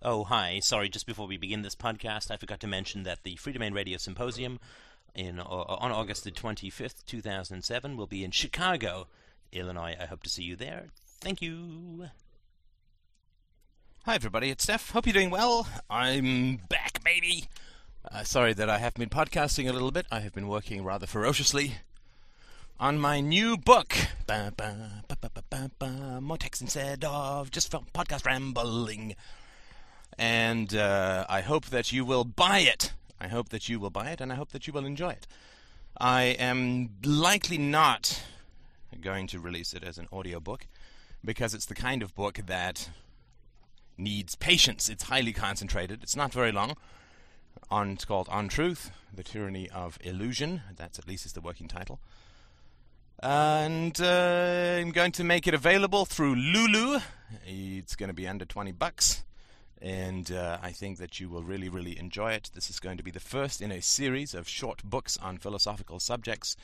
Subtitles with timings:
[0.00, 0.60] Oh, hi.
[0.60, 3.98] Sorry, just before we begin this podcast, I forgot to mention that the Freedomain Radio
[3.98, 4.60] Symposium
[5.12, 9.08] in uh, on August the 25th, 2007 will be in Chicago,
[9.50, 9.96] Illinois.
[10.00, 10.86] I hope to see you there.
[11.20, 12.10] Thank you.
[14.04, 14.50] Hi, everybody.
[14.50, 14.90] It's Steph.
[14.90, 15.66] Hope you're doing well.
[15.90, 17.46] I'm back, baby.
[18.08, 20.06] Uh, sorry that I haven't been podcasting a little bit.
[20.12, 21.78] I have been working rather ferociously
[22.78, 23.96] on my new book.
[24.28, 24.92] Ba, ba,
[25.80, 29.16] ba, More text instead of just podcast rambling.
[30.18, 32.92] And uh, I hope that you will buy it.
[33.20, 35.26] I hope that you will buy it, and I hope that you will enjoy it.
[36.00, 38.22] I am likely not
[39.00, 40.66] going to release it as an audiobook
[41.24, 42.90] because it's the kind of book that
[43.96, 44.88] needs patience.
[44.88, 46.02] It's highly concentrated.
[46.02, 46.76] It's not very long.
[47.70, 50.62] On it's called On Truth: The Tyranny of Illusion.
[50.76, 52.00] That's at least is the working title.
[53.20, 57.00] And uh, I'm going to make it available through Lulu.
[57.44, 59.24] It's going to be under 20 bucks.
[59.80, 62.50] And uh, I think that you will really, really enjoy it.
[62.54, 66.00] This is going to be the first in a series of short books on philosophical
[66.00, 66.56] subjects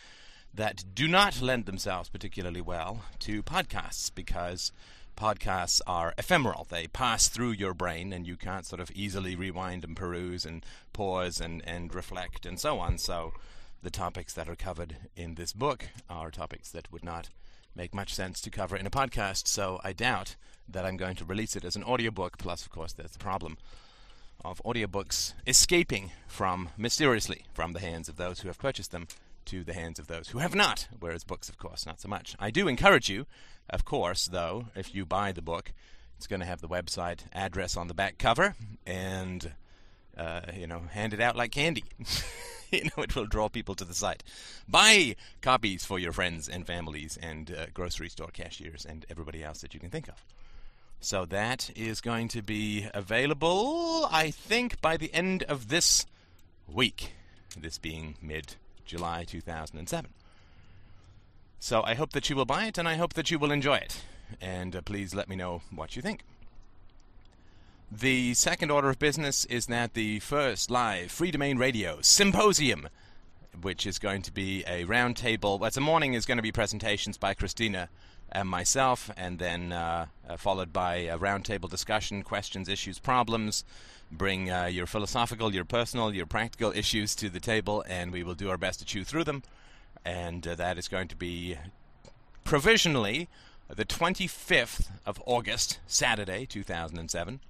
[0.53, 4.73] that do not lend themselves particularly well to podcasts because
[5.17, 6.67] podcasts are ephemeral.
[6.69, 10.65] They pass through your brain and you can't sort of easily rewind and peruse and
[10.93, 12.99] pause and, and reflect and so on.
[12.99, 13.33] So
[13.83, 17.29] the topics that are covered in this book are topics that would not
[17.75, 20.37] make much sense to cover in a podcast, so I doubt
[20.69, 22.39] that I'm going to release it as an audiobook.
[22.39, 23.59] Plus, of course, there's the problem
[24.45, 29.07] of audiobooks escaping from mysteriously from the hands of those who have purchased them
[29.47, 32.35] to the hands of those who have not, whereas books, of course, not so much.
[32.39, 33.27] I do encourage you,
[33.69, 35.73] of course, though, if you buy the book,
[36.17, 38.55] it's going to have the website address on the back cover
[38.87, 39.53] and,
[40.17, 41.85] uh, you know, hand it out like candy.
[42.71, 44.23] you know, it will draw people to the site.
[44.69, 49.61] Buy copies for your friends and families and uh, grocery store cashiers and everybody else
[49.61, 50.25] that you can think of.
[51.01, 56.07] So that is going to be available, I think, by the end of this
[56.67, 57.13] week.
[57.61, 60.11] This being mid July 2007.
[61.61, 63.77] So I hope that you will buy it and I hope that you will enjoy
[63.77, 64.03] it.
[64.41, 66.23] And uh, please let me know what you think.
[67.93, 72.89] The second order of business is that the first live Freedomain Radio symposium,
[73.61, 77.19] which is going to be a roundtable, well, a morning is going to be presentations
[77.19, 77.89] by Christina
[78.33, 83.65] and myself, and then uh, uh, followed by a roundtable discussion, questions, issues, problems.
[84.11, 88.35] Bring uh, your philosophical, your personal, your practical issues to the table, and we will
[88.35, 89.43] do our best to chew through them.
[90.05, 91.59] And uh, that is going to be
[92.45, 93.29] provisionally
[93.69, 97.41] the 25th of August, Saturday, 2007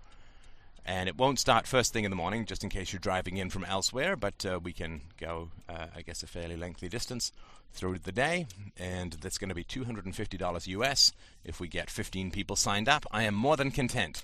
[0.87, 3.51] and it won't start first thing in the morning, just in case you're driving in
[3.51, 4.17] from elsewhere.
[4.17, 7.33] But uh, we can go, uh, I guess, a fairly lengthy distance
[7.73, 8.47] through the day,
[8.77, 11.13] and that's going to be $250 US
[11.45, 13.05] if we get 15 people signed up.
[13.11, 14.23] I am more than content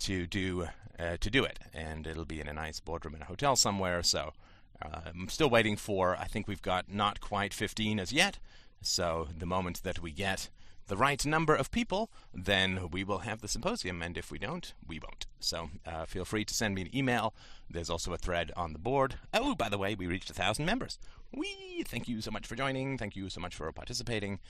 [0.00, 3.26] to do uh, to do it, and it'll be in a nice boardroom in a
[3.26, 4.02] hotel somewhere.
[4.02, 4.32] So
[4.80, 6.16] uh, I'm still waiting for.
[6.16, 8.38] I think we've got not quite 15 as yet.
[8.80, 10.50] So the moment that we get
[10.86, 14.02] the right number of people, then we will have the symposium.
[14.02, 15.26] And if we don't, we won't.
[15.40, 17.34] So uh, feel free to send me an email.
[17.70, 19.16] There's also a thread on the board.
[19.32, 20.98] Oh, by the way, we reached a thousand members.
[21.32, 22.98] We thank you so much for joining.
[22.98, 24.40] Thank you so much for participating.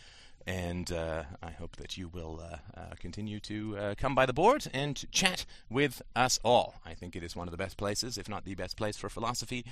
[0.47, 4.35] And uh, I hope that you will uh, uh continue to uh, come by the
[4.35, 6.75] board and chat with us all.
[6.85, 9.09] I think it is one of the best places, if not the best place for
[9.09, 9.65] philosophy,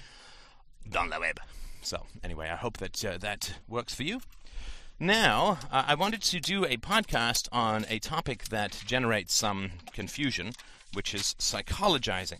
[0.96, 1.40] on the web.
[1.82, 4.20] So, anyway, I hope that uh, that works for you.
[5.02, 10.52] Now, uh, I wanted to do a podcast on a topic that generates some confusion,
[10.92, 12.38] which is psychologizing.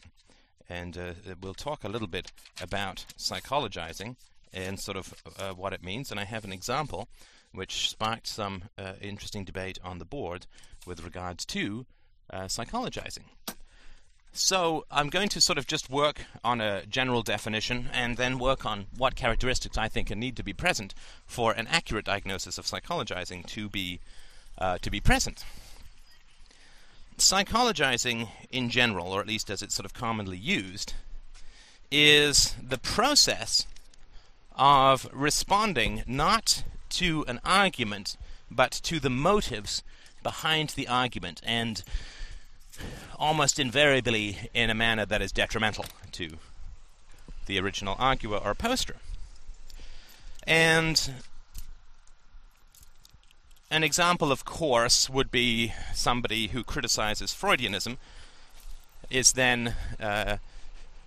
[0.69, 2.31] And uh, we'll talk a little bit
[2.61, 4.15] about psychologizing
[4.53, 6.13] and sort of uh, what it means.
[6.13, 7.09] And I have an example
[7.51, 10.47] which sparked some uh, interesting debate on the board
[10.87, 11.85] with regards to
[12.33, 13.25] uh, psychologizing.
[14.35, 18.65] So I'm going to sort of just work on a general definition and then work
[18.65, 20.95] on what characteristics I think need to be present
[21.27, 24.01] for an accurate diagnosis of psychologizing to be
[24.57, 25.45] uh, to be present.
[27.19, 30.95] Psychologizing in general, or at least as it's sort of commonly used,
[31.91, 33.67] is the process
[34.57, 38.17] of responding not to an argument
[38.51, 39.83] but to the motives
[40.23, 41.83] behind the argument and
[43.19, 46.31] almost invariably in a manner that is detrimental to
[47.47, 48.97] the original arguer or poster.
[50.47, 51.13] And
[53.71, 57.97] an example, of course, would be somebody who criticizes Freudianism,
[59.11, 60.37] is then uh,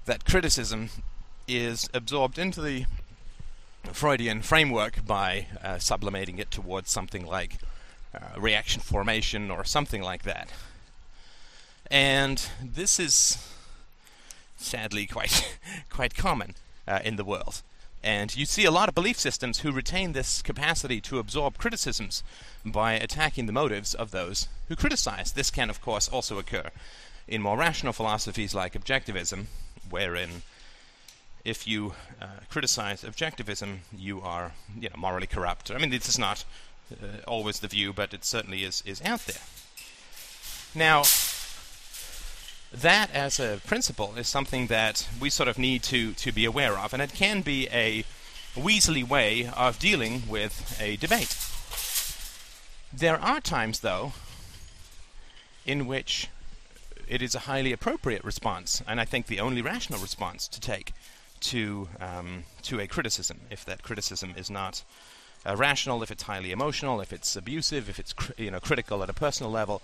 [0.05, 0.89] that criticism
[1.47, 2.85] is absorbed into the
[3.91, 7.57] Freudian framework by uh, sublimating it towards something like
[8.13, 10.49] uh, reaction formation or something like that.
[11.91, 13.37] And this is
[14.57, 15.57] sadly quite
[15.89, 16.55] quite common
[16.87, 17.61] uh, in the world.
[18.03, 22.21] And you see a lot of belief systems who retain this capacity to absorb criticisms
[22.63, 25.31] by attacking the motives of those who criticize.
[25.31, 26.69] This can, of course, also occur
[27.27, 29.45] in more rational philosophies like objectivism,
[29.89, 30.43] wherein
[31.43, 35.71] if you uh, criticize objectivism, you are you know, morally corrupt.
[35.71, 36.45] I mean, this is not
[36.91, 39.41] uh, always the view, but it certainly is, is out there.
[40.75, 41.03] Now,
[42.81, 46.77] that as a principle is something that we sort of need to, to be aware
[46.77, 48.03] of, and it can be a
[48.55, 51.35] weaselly way of dealing with a debate.
[52.93, 54.13] There are times, though,
[55.65, 56.29] in which
[57.07, 60.93] it is a highly appropriate response, and I think the only rational response to take
[61.41, 64.83] to um, to a criticism, if that criticism is not
[65.45, 69.03] uh, rational, if it's highly emotional, if it's abusive, if it's cr- you know critical
[69.03, 69.81] at a personal level.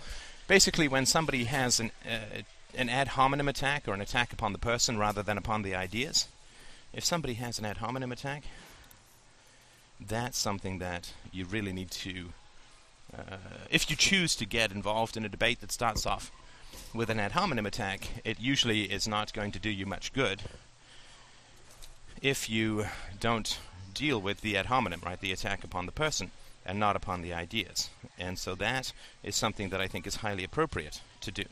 [0.47, 2.41] Basically, when somebody has an uh,
[2.75, 6.27] an ad hominem attack or an attack upon the person rather than upon the ideas,
[6.94, 8.44] if somebody has an ad hominem attack,
[10.00, 12.29] that's something that you really need to.
[13.15, 13.38] Uh,
[13.69, 16.31] if you choose to get involved in a debate that starts off
[16.94, 20.41] with an ad hominem attack, it usually is not going to do you much good
[22.21, 22.85] if you
[23.19, 23.59] don't
[23.94, 26.31] deal with the ad hominem, right, the attack upon the person,
[26.65, 27.89] and not upon the ideas.
[28.19, 28.94] And so that
[29.24, 31.45] is something that I think is highly appropriate to do.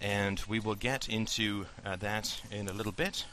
[0.00, 3.24] And we will get into uh, that in a little bit.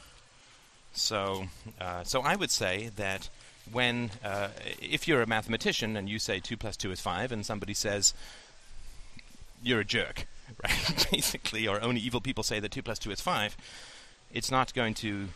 [0.93, 1.45] So,
[1.79, 3.29] uh, so I would say that
[3.71, 4.49] when, uh,
[4.81, 8.13] if you're a mathematician and you say 2 plus 2 is 5, and somebody says,
[9.61, 10.25] you're a jerk,
[10.63, 13.57] right, basically, or only evil people say that 2 plus 2 is 5,
[14.33, 15.27] it's not going to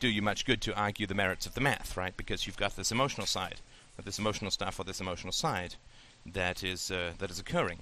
[0.00, 2.16] do you much good to argue the merits of the math, right?
[2.16, 3.60] Because you've got this emotional side,
[4.02, 5.74] this emotional stuff or this emotional side
[6.26, 7.78] that is uh, that is occurring.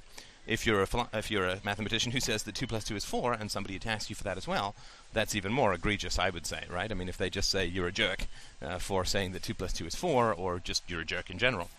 [0.47, 3.05] If you're a philo- if you're a mathematician who says that two plus two is
[3.05, 4.75] four, and somebody attacks you for that as well,
[5.13, 6.91] that's even more egregious, I would say, right?
[6.91, 8.27] I mean, if they just say you're a jerk
[8.61, 11.39] uh, for saying that two plus two is four, or just you're a jerk in
[11.39, 11.71] general,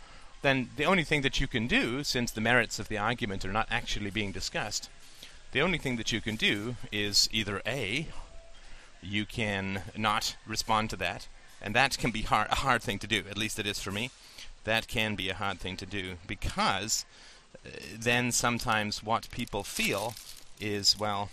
[0.44, 3.52] then the only thing that you can do, since the merits of the argument are
[3.52, 4.90] not actually being discussed,
[5.52, 8.08] the only thing that you can do is either a
[9.02, 11.28] you can not respond to that,
[11.62, 13.24] and that can be hard, a hard thing to do.
[13.30, 14.10] At least it is for me.
[14.64, 17.06] That can be a hard thing to do because
[17.98, 20.14] then sometimes what people feel
[20.60, 21.30] is, well,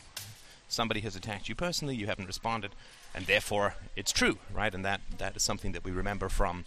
[0.69, 2.73] somebody has attacked you personally, you haven't responded,
[3.15, 4.75] and therefore it's true, right?
[4.75, 6.65] And that that is something that we remember from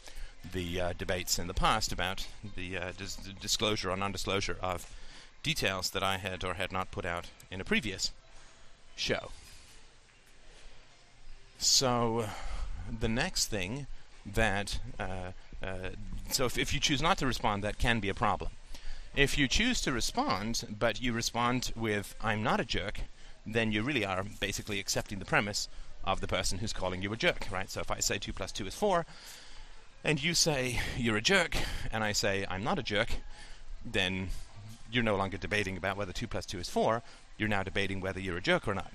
[0.51, 4.93] the uh, debates in the past about the uh, dis- disclosure or non-disclosure of
[5.41, 8.11] details that I had or had not put out in a previous
[8.95, 9.31] show.
[11.57, 12.27] So,
[12.99, 13.87] the next thing
[14.25, 15.31] that uh,
[15.63, 15.89] uh,
[16.29, 18.51] so if, if you choose not to respond, that can be a problem.
[19.15, 23.01] If you choose to respond, but you respond with "I'm not a jerk,"
[23.45, 25.69] then you really are basically accepting the premise
[26.03, 27.69] of the person who's calling you a jerk, right?
[27.69, 29.05] So if I say two plus two is four,
[30.03, 31.55] and you say you're a jerk,
[31.91, 33.17] and I say I'm not a jerk,
[33.85, 34.29] then
[34.91, 37.03] you're no longer debating about whether two plus two is four.
[37.37, 38.91] You're now debating whether you're a jerk or not.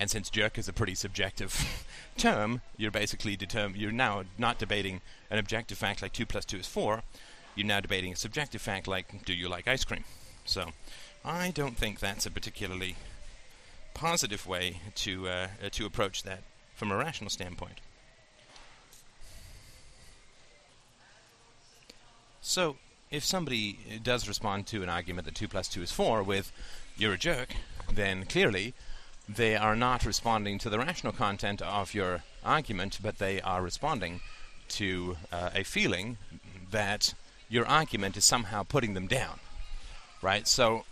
[0.00, 1.86] And since jerk is a pretty subjective
[2.16, 3.38] term, you're basically
[3.76, 5.00] you're now not debating
[5.30, 7.02] an objective fact like 2 plus 2 is 4.
[7.54, 10.04] You're now debating a subjective fact like do you like ice cream?
[10.44, 10.70] So,
[11.24, 12.96] I don't think that's a particularly
[13.94, 16.42] positive way to uh, uh, to approach that
[16.74, 17.80] from a rational standpoint.
[22.40, 22.76] So,
[23.10, 26.52] if somebody does respond to an argument that 2 plus 2 is 4 with,
[26.96, 27.50] you're a jerk,
[27.92, 28.72] then clearly
[29.28, 34.20] they are not responding to the rational content of your argument, but they are responding
[34.68, 36.16] to uh, a feeling
[36.70, 37.14] that
[37.50, 39.40] your argument is somehow putting them down.
[40.22, 40.48] Right?
[40.48, 40.84] So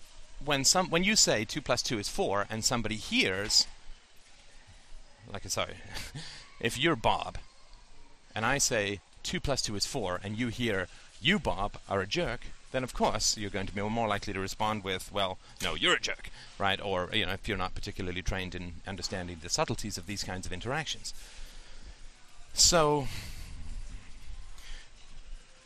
[0.44, 3.66] when some when you say two plus two is four and somebody hears
[5.32, 5.74] like uh, sorry
[6.60, 7.38] if you're Bob
[8.34, 10.86] and I say two plus two is four and you hear
[11.20, 14.40] you Bob are a jerk then of course you're going to be more likely to
[14.40, 16.80] respond with, well, no, you're a jerk, right?
[16.80, 20.46] Or, you know, if you're not particularly trained in understanding the subtleties of these kinds
[20.46, 21.14] of interactions.
[22.52, 23.08] So,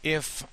[0.02, 0.46] if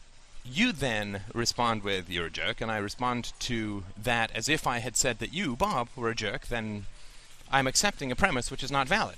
[0.55, 4.79] you then respond with, you're a jerk, and I respond to that as if I
[4.79, 6.85] had said that you, Bob, were a jerk, then
[7.51, 9.17] I'm accepting a premise which is not valid.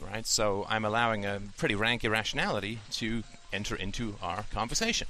[0.00, 0.26] Right?
[0.26, 5.08] So I'm allowing a pretty rank irrationality to enter into our conversation.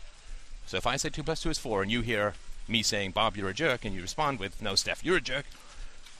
[0.66, 2.34] So if I say 2 plus 2 is 4 and you hear
[2.68, 5.46] me saying, Bob, you're a jerk, and you respond with, no, Steph, you're a jerk,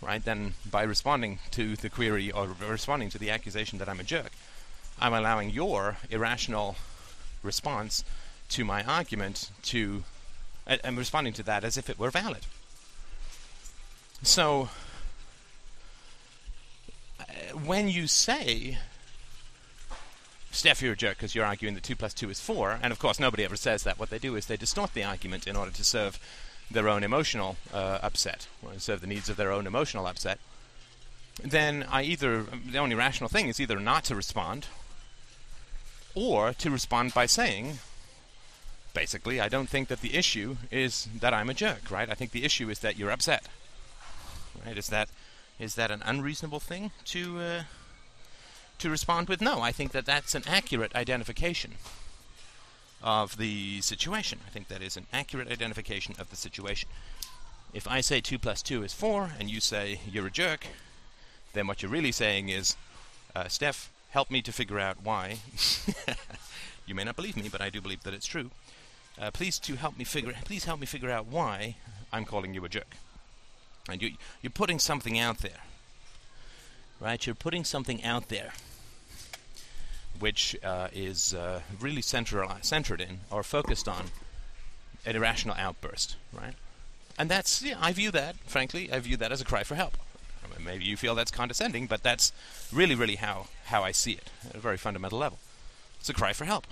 [0.02, 4.05] right, then by responding to the query or responding to the accusation that I'm a
[4.05, 4.33] jerk,
[4.99, 6.76] I'm allowing your irrational
[7.42, 8.04] response
[8.50, 10.04] to my argument to
[10.85, 12.47] I'm responding to that as if it were valid.
[14.23, 14.68] So,
[17.18, 17.25] uh,
[17.64, 18.78] when you say,
[20.52, 22.99] Steph, you're a jerk because you're arguing that 2 plus 2 is 4, and of
[22.99, 23.99] course nobody ever says that.
[23.99, 26.18] What they do is they distort the argument in order to serve
[26.70, 30.38] their own emotional uh, upset, or serve the needs of their own emotional upset.
[31.42, 34.66] Then I either, the only rational thing is either not to respond,
[36.14, 37.79] or to respond by saying,
[38.95, 42.11] basically, I don't think that the issue is that I'm a jerk, right?
[42.11, 43.47] I think the issue is that you're upset.
[44.64, 44.76] Right?
[44.76, 45.09] Is that
[45.59, 47.62] is that an unreasonable thing to uh,
[48.79, 49.40] to respond with?
[49.40, 51.75] No, I think that that's an accurate identification
[53.02, 54.40] of the situation.
[54.47, 56.88] I think that is an accurate identification of the situation.
[57.73, 60.67] If I say 2 plus 2 is 4 and you say you're a jerk,
[61.52, 62.76] then what you're really saying is,
[63.35, 65.38] uh, Steph, help me to figure out why.
[66.87, 68.50] you may not believe me, but I do believe that it's true.
[69.21, 70.35] Uh, please to help me figure.
[70.45, 71.76] Please help me figure out why
[72.12, 72.97] I'm calling you a jerk.
[73.88, 74.12] And you,
[74.43, 75.62] you're putting something out there,
[77.00, 77.25] right?
[77.25, 78.52] You're putting something out there
[80.21, 84.07] which uh, is uh, really centered in or focused on
[85.07, 86.55] an irrational outburst, right?
[87.19, 89.97] And that's, yeah, I view that, frankly, I view that as a cry for help.
[90.44, 92.32] I mean, maybe you feel that's condescending, but that's
[92.73, 95.38] really, really how, how I see it at a very fundamental level.
[95.99, 96.66] It's a cry for help.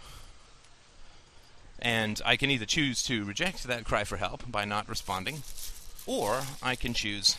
[1.80, 5.42] And I can either choose to reject that cry for help by not responding,
[6.06, 7.36] or I can choose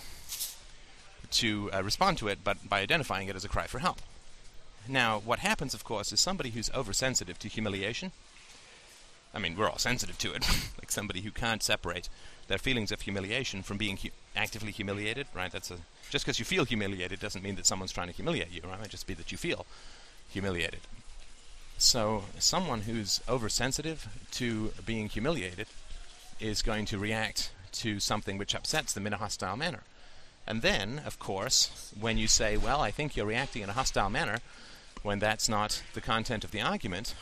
[1.31, 4.01] to uh, respond to it but by identifying it as a cry for help.
[4.87, 8.11] Now, what happens, of course, is somebody who's oversensitive to humiliation.
[9.33, 10.47] I mean, we're all sensitive to it,
[10.79, 12.09] like somebody who can't separate
[12.47, 15.51] their feelings of humiliation from being hu- actively humiliated, right?
[15.51, 15.77] That's a
[16.09, 18.73] just because you feel humiliated doesn't mean that someone's trying to humiliate you, right?
[18.73, 19.65] It might just be that you feel
[20.29, 20.79] humiliated.
[21.77, 25.67] So, someone who's oversensitive to being humiliated
[26.39, 29.83] is going to react to something which upsets them in a hostile manner.
[30.47, 34.09] And then, of course, when you say, well, I think you're reacting in a hostile
[34.09, 34.39] manner,
[35.03, 37.13] when that's not the content of the argument,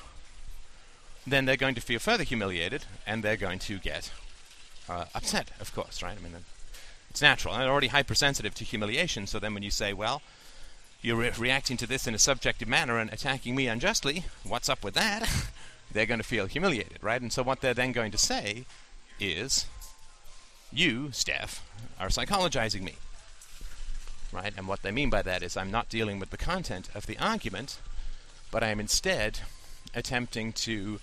[1.25, 4.11] then they're going to feel further humiliated and they're going to get
[4.89, 6.17] uh, upset, of course, right?
[6.17, 6.33] I mean,
[7.17, 7.55] it's natural.
[7.55, 10.21] And they're already hypersensitive to humiliation, so then when you say, well,
[11.01, 14.83] you're re- reacting to this in a subjective manner and attacking me unjustly, what's up
[14.83, 15.27] with that?
[15.91, 17.19] they're going to feel humiliated, right?
[17.19, 18.65] And so what they're then going to say
[19.19, 19.65] is,
[20.71, 21.67] you, Steph,
[21.99, 22.97] are psychologizing me.
[24.31, 24.53] Right?
[24.55, 27.17] And what they mean by that is I'm not dealing with the content of the
[27.17, 27.79] argument,
[28.51, 29.39] but I am instead
[29.95, 30.99] attempting to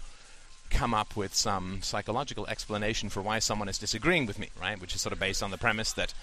[0.71, 4.81] come up with some psychological explanation for why someone is disagreeing with me, right?
[4.81, 6.15] Which is sort of based on the premise that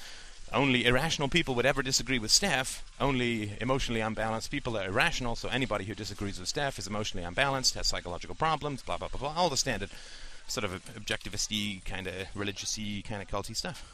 [0.54, 2.84] only irrational people would ever disagree with Steph.
[3.00, 7.76] Only emotionally unbalanced people are irrational, so anybody who disagrees with Steph is emotionally unbalanced,
[7.76, 9.42] has psychological problems, blah, blah, blah, blah.
[9.42, 9.90] All the standard
[10.48, 13.86] sort of objectivisty, kind of religiousy, kind of culty stuff.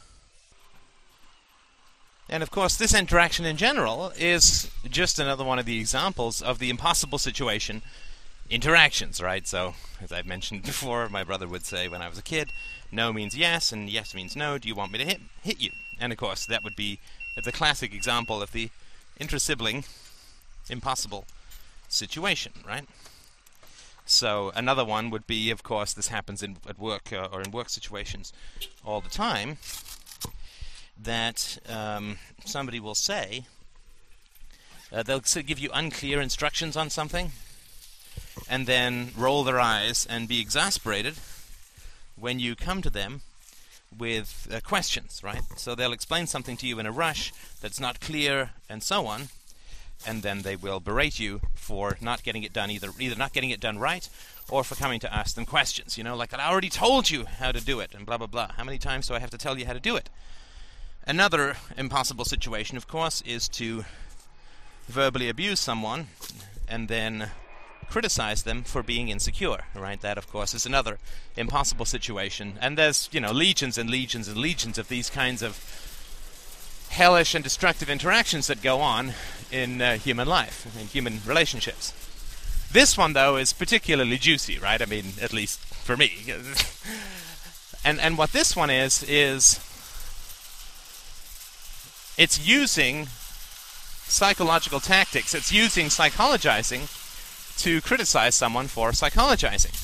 [2.28, 6.58] And of course, this interaction in general is just another one of the examples of
[6.58, 7.82] the impossible situation
[8.50, 9.46] interactions, right?
[9.46, 12.50] So, as I've mentioned before, my brother would say when I was a kid,
[12.90, 14.58] no means yes, and yes means no.
[14.58, 15.70] Do you want me to hit, hit you?
[16.00, 16.98] And of course, that would be
[17.42, 18.70] the classic example of the
[19.18, 19.84] intra-sibling
[20.70, 21.24] impossible
[21.88, 22.86] situation, right?
[24.06, 27.50] So another one would be, of course, this happens in at work uh, or in
[27.50, 28.32] work situations
[28.84, 29.58] all the time.
[31.00, 33.44] That um, somebody will say
[34.92, 37.32] uh, they'll give you unclear instructions on something,
[38.48, 41.14] and then roll their eyes and be exasperated
[42.16, 43.22] when you come to them
[43.96, 45.42] with uh, questions, right?
[45.56, 49.28] So they'll explain something to you in a rush that's not clear, and so on
[50.06, 53.50] and then they will berate you for not getting it done either either not getting
[53.50, 54.08] it done right
[54.48, 57.50] or for coming to ask them questions you know like i already told you how
[57.52, 59.58] to do it and blah blah blah how many times do i have to tell
[59.58, 60.08] you how to do it
[61.06, 63.84] another impossible situation of course is to
[64.86, 66.06] verbally abuse someone
[66.68, 67.30] and then
[67.90, 70.98] criticize them for being insecure right that of course is another
[71.36, 75.88] impossible situation and there's you know legions and legions and legions of these kinds of
[76.90, 79.12] hellish and destructive interactions that go on
[79.50, 81.92] in uh, human life, in human relationships.
[82.70, 84.80] This one, though, is particularly juicy, right?
[84.80, 86.12] I mean, at least for me.
[87.84, 89.60] and and what this one is is
[92.18, 93.06] it's using
[94.04, 95.34] psychological tactics.
[95.34, 96.88] It's using psychologizing
[97.58, 99.74] to criticize someone for psychologizing.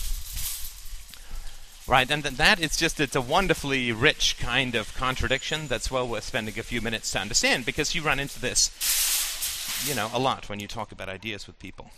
[1.86, 6.08] Right, and th- that is just it's a wonderfully rich kind of contradiction that's well
[6.08, 8.70] worth spending a few minutes to understand because you run into this,
[9.86, 11.90] you know, a lot when you talk about ideas with people.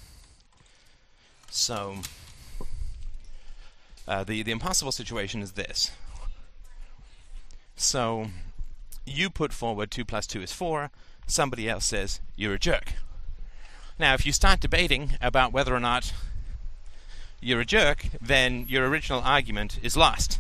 [1.49, 1.99] So,
[4.09, 5.93] uh, the the impossible situation is this:
[7.77, 8.27] So
[9.05, 10.91] you put forward 2 plus 2 is 4,
[11.29, 12.95] somebody else says you're a jerk.
[13.99, 16.13] Now, if you start debating about whether or not
[17.41, 20.39] you're a jerk, then your original argument is lost.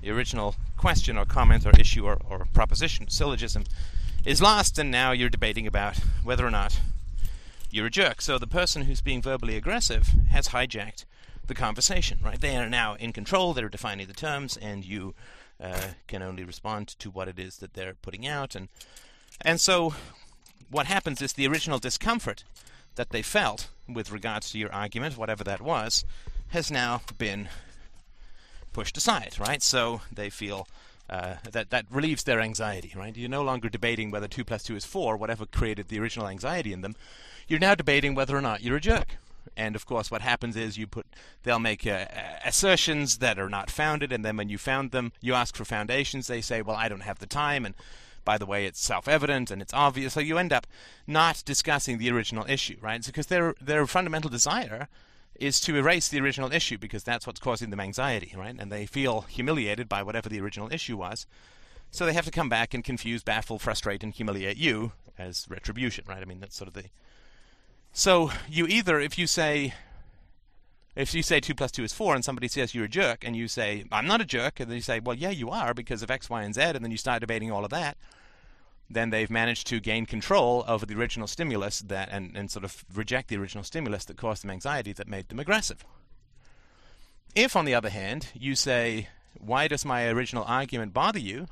[0.00, 3.64] The original question or comment or issue or, or proposition, syllogism,
[4.24, 6.80] is lost, and now you're debating about whether or not
[7.70, 8.22] you're a jerk.
[8.22, 11.04] So the person who's being verbally aggressive has hijacked
[11.46, 12.40] the conversation, right?
[12.40, 15.14] They are now in control, they're defining the terms, and you
[15.60, 18.54] uh, can only respond to what it is that they're putting out.
[18.54, 18.68] And,
[19.42, 19.94] and so
[20.70, 22.44] what happens is the original discomfort
[22.96, 26.04] that they felt with regards to your argument, whatever that was,
[26.48, 27.48] has now been
[28.72, 29.62] pushed aside, right?
[29.62, 30.66] So they feel
[31.08, 33.16] uh, that that relieves their anxiety, right?
[33.16, 36.72] You're no longer debating whether two plus two is four, whatever created the original anxiety
[36.72, 36.96] in them.
[37.46, 39.16] You're now debating whether or not you're a jerk.
[39.56, 41.06] And of course, what happens is you put
[41.42, 42.06] they'll make uh,
[42.44, 46.26] assertions that are not founded, and then when you found them, you ask for foundations.
[46.26, 47.74] They say, "Well, I don't have the time," and
[48.24, 50.14] by the way, it's self-evident and it's obvious.
[50.14, 50.66] So you end up
[51.06, 53.04] not discussing the original issue, right?
[53.04, 54.88] because their their fundamental desire
[55.34, 58.54] is to erase the original issue because that's what's causing them anxiety, right?
[58.58, 61.26] And they feel humiliated by whatever the original issue was.
[61.90, 66.04] So they have to come back and confuse, baffle, frustrate, and humiliate you as retribution,
[66.08, 66.22] right?
[66.22, 66.84] I mean, that's sort of the.
[67.92, 69.74] So you either, if you say,
[70.96, 73.36] if you say two plus two is four, and somebody says you're a jerk, and
[73.36, 76.02] you say I'm not a jerk, and then you say, well, yeah, you are because
[76.02, 77.96] of X, Y, and Z, and then you start debating all of that,
[78.88, 82.84] then they've managed to gain control over the original stimulus that and, and sort of
[82.94, 85.84] reject the original stimulus that caused them anxiety that made them aggressive.
[87.34, 89.08] If, on the other hand, you say,
[89.38, 91.48] Why does my original argument bother you?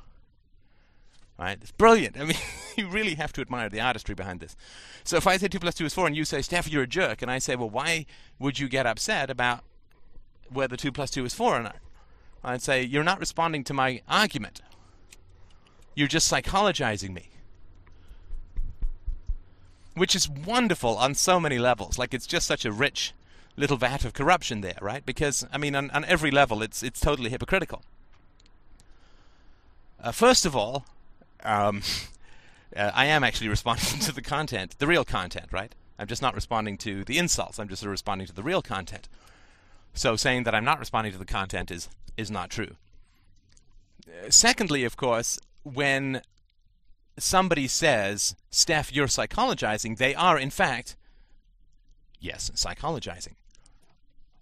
[1.43, 1.57] Right?
[1.61, 2.17] It's brilliant.
[2.19, 2.37] I mean,
[2.77, 4.55] you really have to admire the artistry behind this.
[5.03, 6.87] So if I say 2 plus 2 is 4 and you say, Steph, you're a
[6.87, 8.05] jerk, and I say, Well, why
[8.39, 9.59] would you get upset about
[10.49, 11.75] whether 2 plus 2 is 4 or not?
[12.45, 14.61] I'd say, You're not responding to my argument.
[15.95, 17.29] You're just psychologizing me.
[19.95, 21.99] Which is wonderful on so many levels.
[21.99, 23.13] Like it's just such a rich
[23.57, 25.05] little vat of corruption there, right?
[25.05, 27.83] Because I mean, on, on every level, it's it's totally hypocritical.
[30.01, 30.85] Uh, first of all,
[31.43, 31.81] um,
[32.75, 35.73] uh, I am actually responding to the content, the real content, right?
[35.99, 37.59] I'm just not responding to the insults.
[37.59, 39.07] I'm just responding to the real content.
[39.93, 42.75] So saying that I'm not responding to the content is is not true.
[44.07, 46.21] Uh, secondly, of course, when
[47.17, 50.95] somebody says, Steph, you're psychologizing, they are, in fact,
[52.19, 53.35] yes, psychologizing.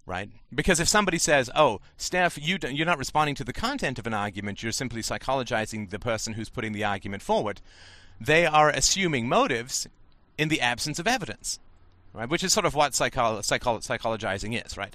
[0.04, 0.28] Right?
[0.52, 4.14] Because if somebody says, oh, Steph, you you're not responding to the content of an
[4.14, 7.60] argument, you're simply psychologizing the person who's putting the argument forward,
[8.20, 9.86] they are assuming motives
[10.36, 11.60] in the absence of evidence.
[12.12, 12.28] Right?
[12.28, 14.94] Which is sort of what psycho- psycho- psychologizing is, right?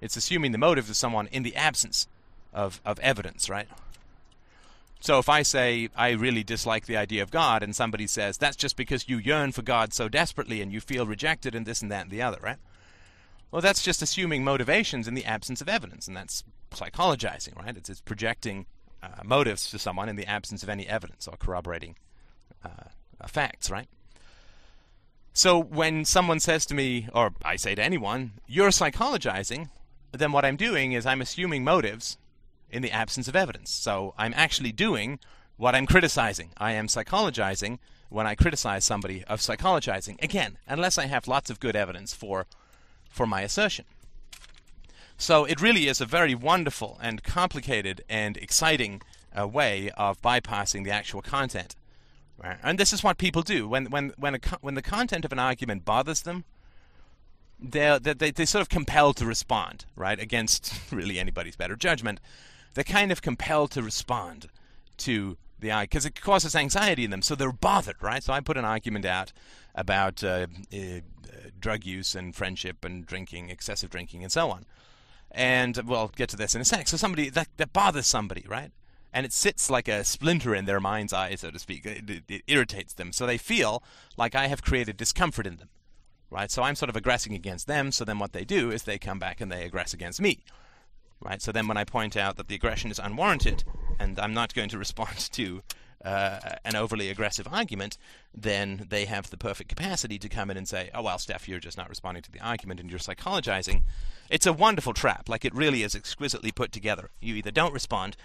[0.00, 2.08] It's assuming the motives of someone in the absence
[2.52, 3.68] of, of evidence, right?
[5.00, 8.56] So if I say I really dislike the idea of God, and somebody says that's
[8.56, 11.90] just because you yearn for God so desperately and you feel rejected and this and
[11.90, 12.58] that and the other, right?
[13.50, 17.76] Well, that's just assuming motivations in the absence of evidence, and that's psychologizing, right?
[17.76, 18.66] It's, it's projecting
[19.02, 21.96] uh, motives to someone in the absence of any evidence or corroborating
[22.64, 22.88] uh,
[23.26, 23.88] facts, right?
[25.32, 29.68] So when someone says to me, or I say to anyone, you're psychologizing,
[30.12, 32.18] then what I'm doing is I'm assuming motives
[32.70, 33.70] in the absence of evidence.
[33.70, 35.20] So I'm actually doing
[35.56, 36.50] what I'm criticizing.
[36.58, 40.22] I am psychologizing when I criticize somebody of psychologizing.
[40.22, 42.46] Again, unless I have lots of good evidence for
[43.08, 43.84] for my assertion.
[45.16, 49.02] So it really is a very wonderful and complicated and exciting
[49.38, 51.74] uh, way of bypassing the actual content.
[52.42, 52.58] Right?
[52.62, 55.84] And this is what people do when when when when the content of an argument
[55.84, 56.44] bothers them.
[57.60, 62.20] They're, they they sort of compelled to respond, right, against really anybody's better judgment
[62.74, 64.46] they're kind of compelled to respond
[64.98, 68.22] to the argument because it causes anxiety in them, so they're bothered, right?
[68.22, 69.32] So I put an argument out
[69.74, 70.76] about uh, uh,
[71.60, 74.64] drug use and friendship and drinking, excessive drinking, and so on.
[75.30, 76.88] And we'll get to this in a sec.
[76.88, 78.70] So somebody that, that bothers somebody, right?
[79.12, 81.86] And it sits like a splinter in their mind's eye, so to speak.
[81.86, 83.82] It, it, it irritates them, so they feel
[84.16, 85.70] like I have created discomfort in them,
[86.30, 86.50] right?
[86.50, 87.90] So I'm sort of aggressing against them.
[87.90, 90.44] So then what they do is they come back and they aggress against me,
[91.20, 91.40] right?
[91.40, 93.64] So then when I point out that the aggression is unwarranted
[93.98, 95.62] and I'm not going to respond to
[96.04, 97.98] uh, an overly aggressive argument,
[98.34, 101.60] then they have the perfect capacity to come in and say, "Oh well, Steph, you're
[101.60, 103.82] just not responding to the argument and you're psychologizing."
[104.30, 105.28] It's a wonderful trap.
[105.28, 107.10] Like it really is exquisitely put together.
[107.20, 108.16] You either don't respond,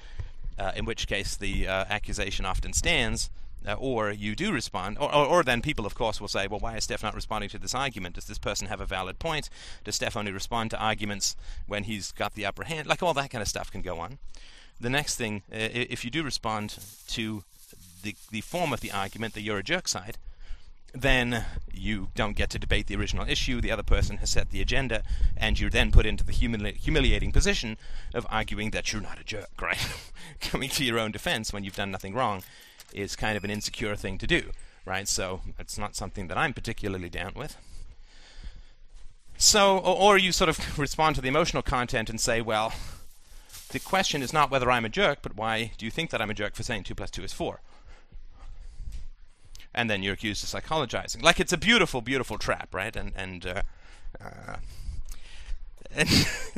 [0.59, 3.29] uh, in which case the uh, accusation often stands,
[3.65, 6.59] uh, or you do respond, or, or, or, then people, of course, will say, well,
[6.59, 8.15] why is Steph not responding to this argument?
[8.15, 9.49] Does this person have a valid point?
[9.83, 12.87] Does Steph only respond to arguments when he's got the upper hand?
[12.87, 14.19] Like all that kind of stuff can go on.
[14.81, 17.43] the next thing, uh, if you do respond to
[18.03, 20.17] the the form of the argument that you're a jerk side,
[20.93, 23.59] then you don't get to debate the original issue.
[23.59, 25.03] The other person has set the agenda,
[25.35, 27.77] and you're then put into the humili- humiliating position
[28.13, 29.87] of arguing that you're not a jerk, right?
[30.39, 32.43] Coming to your own defense when you've done nothing wrong
[32.93, 34.51] is kind of an insecure thing to do,
[34.85, 35.07] right?
[35.07, 37.57] So it's not something that I'm particularly down with.
[39.35, 42.71] So, or, or you sort of respond to the emotional content and say, well,
[43.69, 46.29] the question is not whether I'm a jerk, but why do you think that I'm
[46.29, 47.59] a jerk for saying 2 plus 2 is 4?
[49.75, 51.23] And then you're accused of psychologizing.
[51.23, 52.95] Like it's a beautiful, beautiful trap, right?
[52.95, 53.61] And, and, uh,
[54.21, 54.57] uh,
[55.95, 56.07] and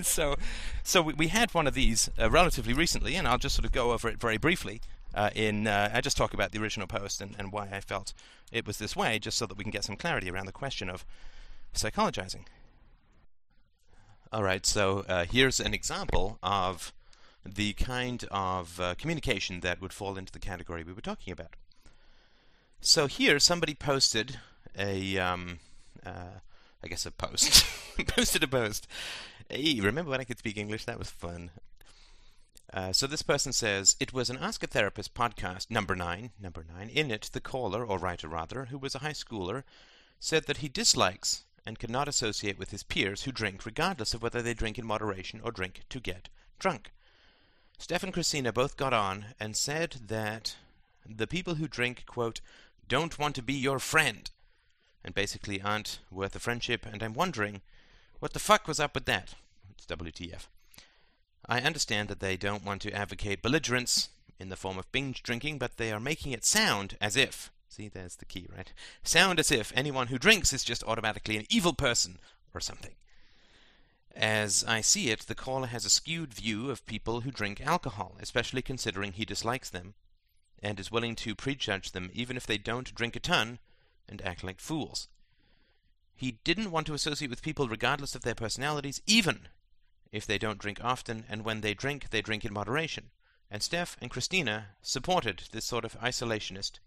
[0.05, 0.35] so,
[0.83, 3.71] so we, we, had one of these uh, relatively recently, and I'll just sort of
[3.71, 4.81] go over it very briefly.
[5.13, 8.13] Uh, in uh, I just talk about the original post and, and why I felt
[8.51, 10.89] it was this way, just so that we can get some clarity around the question
[10.89, 11.05] of
[11.73, 12.45] psychologizing.
[14.31, 16.93] All right, so uh, here's an example of
[17.45, 21.55] the kind of communication that would fall into the category we were talking about.
[22.85, 24.37] So here, somebody posted
[24.77, 25.57] a, um,
[26.05, 26.37] uh,
[26.83, 27.65] I guess a post,
[28.09, 28.85] posted a post.
[29.49, 30.85] Hey, remember when I could speak English?
[30.85, 31.49] That was fun.
[32.71, 36.63] Uh, so this person says it was an Ask a Therapist podcast number nine, number
[36.63, 36.89] nine.
[36.89, 39.63] In it, the caller or writer rather, who was a high schooler,
[40.19, 44.43] said that he dislikes and cannot associate with his peers who drink regardless of whether
[44.43, 46.91] they drink in moderation or drink to get drunk.
[47.79, 50.55] Steph and Christina both got on and said that
[51.07, 52.41] the people who drink, quote,
[52.87, 54.29] don't want to be your friend,
[55.03, 57.61] and basically aren't worth a friendship, and I'm wondering
[58.19, 59.35] what the fuck was up with that?
[59.71, 60.47] It's WTF.
[61.47, 65.59] I understand that they don't want to advocate belligerence in the form of binge drinking,
[65.59, 68.71] but they are making it sound as if See, there's the key, right?
[69.03, 72.19] Sound as if anyone who drinks is just automatically an evil person
[72.53, 72.95] or something.
[74.15, 78.15] As I see it, the caller has a skewed view of people who drink alcohol,
[78.21, 79.93] especially considering he dislikes them,
[80.61, 83.59] and is willing to prejudge them even if they don't drink a ton
[84.07, 85.07] and act like fools.
[86.15, 89.49] He didn't want to associate with people regardless of their personalities, even
[90.11, 93.11] if they don't drink often, and when they drink, they drink in moderation.
[93.51, 96.79] And Steph and Christina supported this sort of isolationist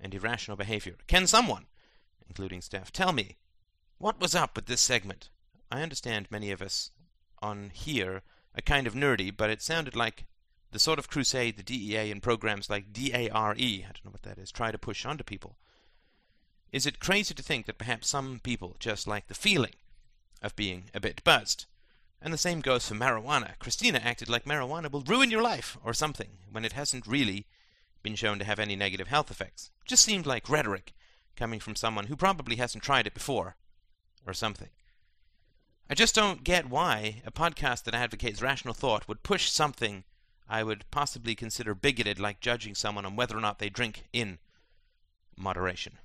[0.00, 0.96] and irrational behavior.
[1.06, 1.66] Can someone,
[2.26, 3.36] including Steph, tell me
[3.98, 5.30] what was up with this segment?
[5.70, 6.90] I understand many of us
[7.42, 8.22] on here
[8.54, 10.24] are kind of nerdy, but it sounded like
[10.76, 14.36] the sort of crusade the DEA and programs like DARE, I don't know what that
[14.36, 15.56] is, try to push onto people.
[16.70, 19.72] Is it crazy to think that perhaps some people just like the feeling
[20.42, 21.64] of being a bit buzzed?
[22.20, 23.58] And the same goes for marijuana.
[23.58, 27.46] Christina acted like marijuana will ruin your life or something, when it hasn't really
[28.02, 29.70] been shown to have any negative health effects.
[29.86, 30.92] Just seemed like rhetoric
[31.36, 33.56] coming from someone who probably hasn't tried it before,
[34.26, 34.68] or something.
[35.88, 40.04] I just don't get why a podcast that advocates rational thought would push something
[40.48, 44.38] I would possibly consider bigoted, like judging someone on whether or not they drink in
[45.36, 45.98] moderation.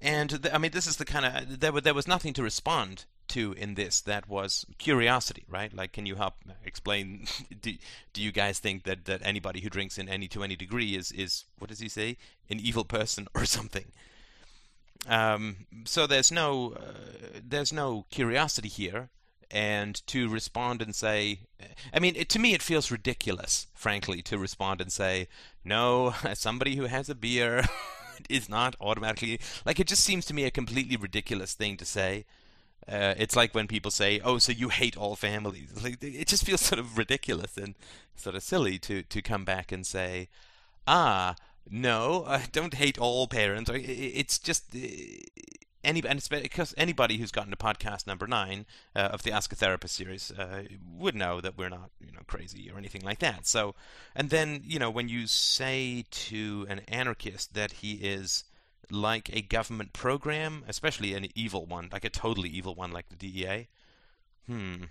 [0.00, 3.06] And th- I mean, this is the kind of there, there was nothing to respond
[3.28, 5.74] to in this that was curiosity, right?
[5.74, 7.26] Like, can you help explain?
[7.60, 7.72] do,
[8.12, 11.10] do you guys think that, that anybody who drinks in any to any degree is
[11.12, 12.16] is what does he say,
[12.50, 13.86] an evil person or something?
[15.06, 19.10] Um, so there's no uh, there's no curiosity here,
[19.54, 21.38] and to respond and say,
[21.94, 25.28] I mean, it, to me it feels ridiculous, frankly, to respond and say,
[25.64, 27.64] no, somebody who has a beer
[28.28, 32.24] is not automatically like it just seems to me a completely ridiculous thing to say.
[32.86, 36.44] Uh, it's like when people say, "Oh, so you hate all families." Like it just
[36.44, 37.74] feels sort of ridiculous and
[38.14, 40.28] sort of silly to to come back and say,
[40.86, 41.34] "Ah,
[41.70, 44.74] no, I don't hate all parents." It's just
[45.84, 49.56] any and because anybody who's gotten to podcast number nine uh, of the Ask a
[49.56, 50.64] Therapist series uh,
[50.96, 53.46] would know that we're not you know crazy or anything like that.
[53.46, 53.74] So,
[54.14, 58.44] and then you know when you say to an anarchist that he is
[58.90, 63.16] like a government program, especially an evil one, like a totally evil one like the
[63.16, 63.68] DEA.
[64.46, 64.84] Hmm.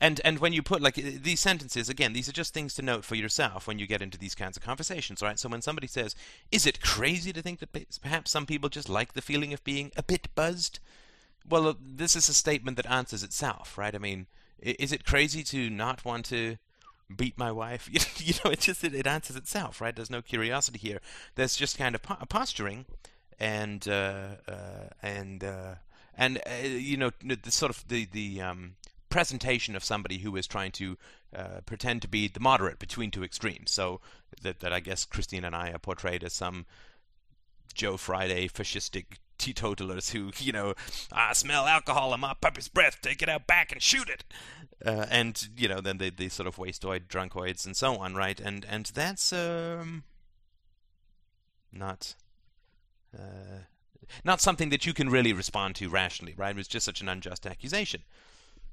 [0.00, 3.04] And and when you put like these sentences again, these are just things to note
[3.04, 5.38] for yourself when you get into these kinds of conversations, right?
[5.38, 6.14] So when somebody says,
[6.52, 9.92] "Is it crazy to think that perhaps some people just like the feeling of being
[9.96, 10.80] a bit buzzed?"
[11.48, 13.94] Well, this is a statement that answers itself, right?
[13.94, 14.26] I mean,
[14.58, 16.58] is it crazy to not want to
[17.14, 17.88] beat my wife.
[18.18, 19.94] you know, it just it, answers itself, right?
[19.94, 21.00] There's no curiosity here.
[21.34, 22.86] There's just kind of po- posturing,
[23.38, 25.74] and uh, uh, and uh,
[26.16, 28.76] and uh, you know, the sort of the the um,
[29.16, 30.98] presentation of somebody who is trying to
[31.34, 33.70] uh, pretend to be the moderate between two extremes.
[33.70, 34.02] So
[34.42, 36.66] that that I guess Christine and I are portrayed as some
[37.72, 39.04] Joe Friday fascistic
[39.38, 40.74] teetotalers who, you know,
[41.10, 44.22] I smell alcohol in my puppy's breath, take it out back and shoot it.
[44.84, 48.38] Uh, and, you know, then they, they sort of wasteoid, drunkoids, and so on, right?
[48.38, 50.04] And and that's um,
[51.72, 52.16] not
[53.18, 53.64] uh,
[54.24, 56.50] not something that you can really respond to rationally, right?
[56.50, 58.02] It was just such an unjust accusation.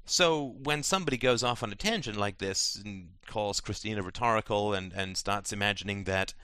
[0.06, 4.92] So when somebody goes off on a tangent like this and calls Christina rhetorical and,
[4.92, 6.34] and starts imagining that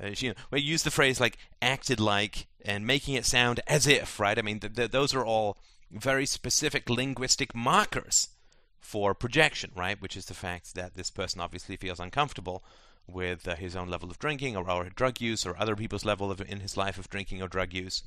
[0.00, 3.60] uh, she, you know, we use the phrase like acted like and making it sound
[3.66, 4.38] as if, right?
[4.38, 5.58] I mean, th- th- those are all
[5.90, 8.30] very specific linguistic markers
[8.80, 10.00] for projection, right?
[10.00, 12.64] Which is the fact that this person obviously feels uncomfortable
[13.06, 16.30] with uh, his own level of drinking or, or drug use or other people's level
[16.30, 18.02] of in his life of drinking or drug use.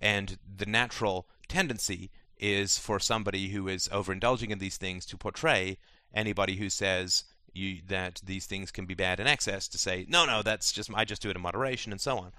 [0.00, 5.78] And the natural tendency is for somebody who is overindulging in these things to portray
[6.14, 10.24] anybody who says you, that these things can be bad in excess to say, no,
[10.24, 12.32] no, that's just I just do it in moderation and so on.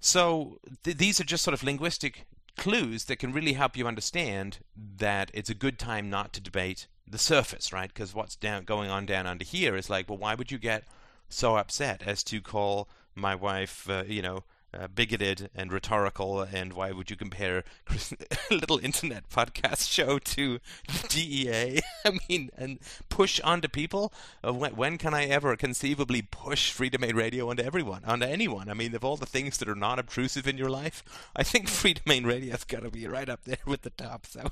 [0.00, 2.26] So th- these are just sort of linguistic
[2.56, 6.86] clues that can really help you understand that it's a good time not to debate
[7.06, 7.88] the surface, right?
[7.88, 10.84] Because what's down going on down under here is like, well, why would you get
[11.28, 16.72] so upset as to call my wife, uh, you know, uh, bigoted and rhetorical, and
[16.72, 21.80] why would you compare a little internet podcast show to the DEA?
[22.04, 22.78] I mean, and
[23.08, 24.12] push onto people.
[24.44, 28.68] Uh, when, when, can I ever conceivably push Freedomain Radio onto everyone, onto anyone?
[28.68, 31.02] I mean, of all the things that are non obtrusive in your life,
[31.34, 34.26] I think Freedomain Radio's got to be right up there with the top.
[34.26, 34.48] So,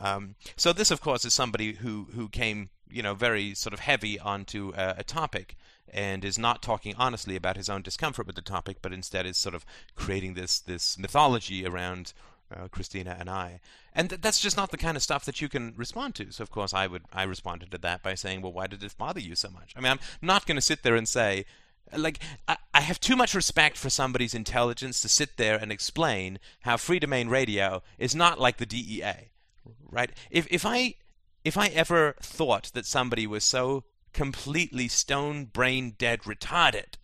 [0.00, 3.80] um, so this, of course, is somebody who who came, you know, very sort of
[3.80, 5.56] heavy onto a, a topic
[5.92, 9.36] and is not talking honestly about his own discomfort with the topic, but instead is
[9.36, 12.12] sort of creating this this mythology around
[12.54, 13.60] uh, Christina and I,
[13.92, 16.32] and th- that's just not the kind of stuff that you can respond to.
[16.32, 18.94] So of course I would I responded to that by saying, well, why did this
[18.94, 19.72] bother you so much?
[19.76, 21.46] I mean, I'm not going to sit there and say.
[21.94, 22.18] Like
[22.48, 26.76] I, I have too much respect for somebody's intelligence to sit there and explain how
[26.76, 29.28] Freedomain Radio is not like the DEA,
[29.90, 30.10] right?
[30.30, 30.94] If if I
[31.44, 36.94] if I ever thought that somebody was so completely stone brain dead retarded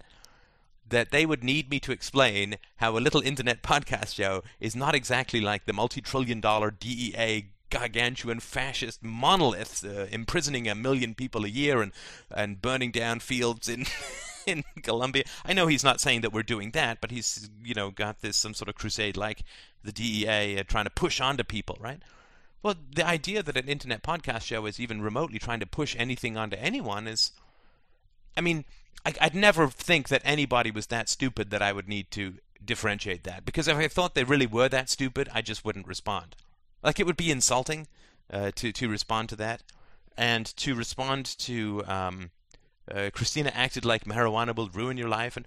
[0.88, 4.94] that they would need me to explain how a little internet podcast show is not
[4.94, 11.44] exactly like the multi trillion dollar DEA gargantuan fascist monoliths uh, imprisoning a million people
[11.44, 11.92] a year and,
[12.30, 13.86] and burning down fields in.
[14.46, 17.90] in Colombia, I know he's not saying that we're doing that, but he's you know
[17.90, 19.42] got this some sort of crusade like
[19.84, 22.00] the DEA uh, trying to push onto people, right?
[22.62, 26.36] Well, the idea that an internet podcast show is even remotely trying to push anything
[26.36, 27.32] onto anyone is.
[28.36, 28.64] I mean,
[29.04, 33.24] I, would never think that anybody was that stupid that I would need to differentiate
[33.24, 33.44] that.
[33.44, 36.36] Because if I thought they really were that stupid, I just wouldn't respond.
[36.82, 37.88] Like, it would be insulting
[38.32, 39.62] uh, to, to respond to that.
[40.16, 42.30] And to respond to um,
[42.92, 45.36] uh, Christina acted like marijuana will ruin your life.
[45.36, 45.46] And,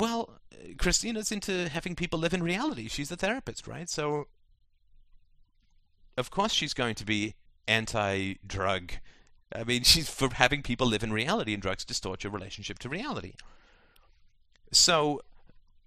[0.00, 0.40] well,
[0.78, 2.88] Christina's into having people live in reality.
[2.88, 3.88] She's a therapist, right?
[3.88, 4.26] So
[6.16, 7.34] of course she's going to be
[7.68, 8.92] anti-drug.
[9.54, 12.88] I mean, she's for having people live in reality, and drugs distort your relationship to
[12.88, 13.34] reality.
[14.70, 15.22] So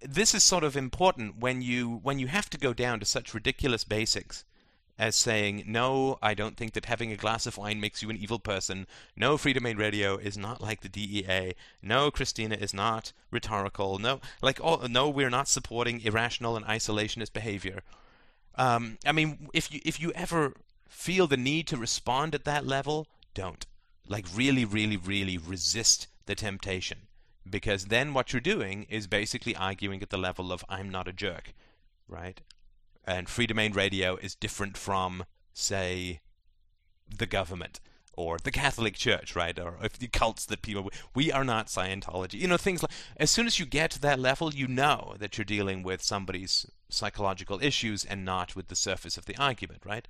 [0.00, 3.34] this is sort of important when you when you have to go down to such
[3.34, 4.44] ridiculous basics
[4.98, 8.16] as saying, no, I don't think that having a glass of wine makes you an
[8.16, 8.86] evil person.
[9.14, 11.54] No, Freedomain Radio is not like the DEA.
[11.82, 13.98] No, Christina is not rhetorical.
[13.98, 17.82] No, like, oh, no, we're not supporting irrational and isolationist behavior.
[18.56, 20.54] Um, I mean, if you if you ever
[20.88, 23.66] feel the need to respond at that level, don't.
[24.08, 26.98] Like really, really, really resist the temptation.
[27.48, 31.12] Because then what you're doing is basically arguing at the level of I'm not a
[31.12, 31.52] jerk,
[32.08, 32.40] right?
[33.04, 36.20] And Freedomain Radio is different from, say,
[37.16, 37.78] the government
[38.16, 39.58] or the Catholic Church, right?
[39.58, 42.34] Or if the cults that people we are not Scientology.
[42.34, 45.36] You know, things like as soon as you get to that level, you know that
[45.36, 50.08] you're dealing with somebody's psychological issues and not with the surface of the argument, right?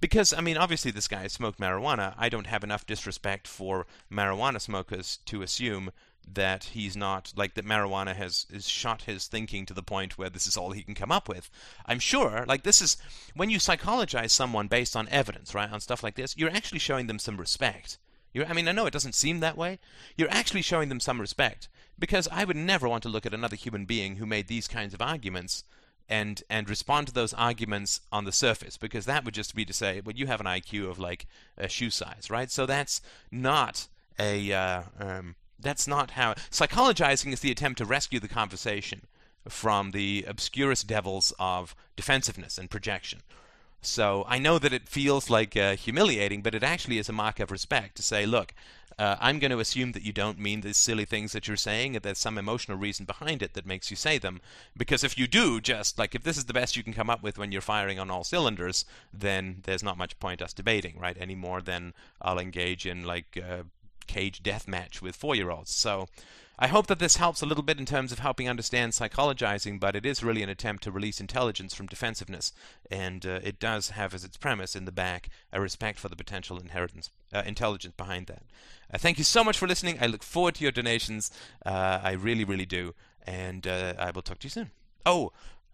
[0.00, 2.14] Because I mean, obviously this guy smoked marijuana.
[2.18, 5.90] I don't have enough disrespect for marijuana smokers to assume
[6.32, 10.30] that he's not like that marijuana has, has shot his thinking to the point where
[10.30, 11.50] this is all he can come up with.
[11.86, 12.96] I'm sure like this is
[13.34, 15.70] when you psychologize someone based on evidence, right?
[15.70, 17.98] On stuff like this, you're actually showing them some respect.
[18.32, 19.78] You're, I mean, I know it doesn't seem that way.
[20.16, 23.56] You're actually showing them some respect because I would never want to look at another
[23.56, 25.64] human being who made these kinds of arguments
[26.08, 29.72] and and respond to those arguments on the surface because that would just be to
[29.72, 32.50] say, well, you have an IQ of like a shoe size, right?
[32.50, 36.34] So that's not a uh, um, that's not how.
[36.50, 39.02] Psychologizing is the attempt to rescue the conversation
[39.48, 43.20] from the obscurest devils of defensiveness and projection.
[43.82, 47.38] So I know that it feels like uh, humiliating, but it actually is a mark
[47.38, 48.54] of respect to say, look,
[48.98, 51.96] uh, I'm going to assume that you don't mean these silly things that you're saying,
[51.96, 54.40] and there's some emotional reason behind it that makes you say them.
[54.76, 57.22] Because if you do, just like if this is the best you can come up
[57.22, 61.16] with when you're firing on all cylinders, then there's not much point us debating, right?
[61.18, 63.64] Any more than I'll engage in like uh,
[64.06, 65.70] cage death match with four year olds.
[65.70, 66.06] So
[66.56, 69.96] I hope that this helps a little bit in terms of helping understand psychologizing, but
[69.96, 72.52] it is really an attempt to release intelligence from defensiveness,
[72.90, 76.14] and uh, it does have as its premise in the back a respect for the
[76.14, 78.44] potential inheritance, uh, intelligence behind that.
[78.92, 79.98] Uh, thank you so much for listening.
[80.00, 81.32] I look forward to your donations.
[81.66, 82.94] Uh, I really, really do,
[83.26, 84.70] and uh, I will talk to you soon.
[85.04, 85.32] Oh,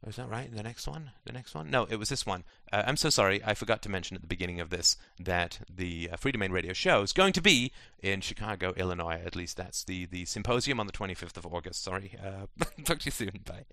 [0.09, 0.55] is that right?
[0.55, 1.11] The next one?
[1.27, 1.71] The next one?
[1.71, 2.45] No, it was this one.
[2.73, 3.43] Uh, I'm so sorry.
[3.45, 7.03] I forgot to mention at the beginning of this that the uh, Freedomain Radio show
[7.03, 7.71] is going to be
[8.03, 9.21] in Chicago, Illinois.
[9.25, 11.83] At least that's the, the symposium on the 25th of August.
[11.83, 12.15] Sorry.
[12.23, 12.47] Uh,
[12.85, 13.41] talk to you soon.
[13.45, 13.67] Bye.